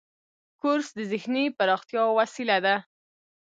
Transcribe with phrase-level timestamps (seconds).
[0.59, 2.75] کورس د ذهني پراختیا وسیله ده.